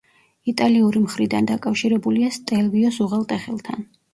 იტალიური 0.51 1.01
მხრიდან 1.03 1.49
დაკავშირებულია 1.51 2.33
სტელვიოს 2.39 2.99
უღელტეხილთან. 3.07 3.89